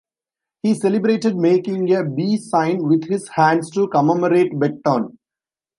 He 0.63 0.73
celebrated 0.73 1.35
making 1.37 1.93
a 1.93 2.03
"B" 2.03 2.35
sign 2.37 2.81
with 2.87 3.07
his 3.07 3.27
hands 3.35 3.69
to 3.69 3.87
commemorate 3.89 4.51
Beckton. 4.53 5.11